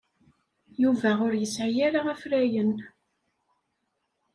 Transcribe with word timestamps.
Yuba 0.81 1.11
ur 1.25 1.33
yesɛi 1.35 1.81
ara 1.87 2.01
afrayen. 2.13 2.73